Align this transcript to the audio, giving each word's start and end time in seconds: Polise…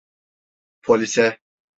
Polise… 0.81 1.37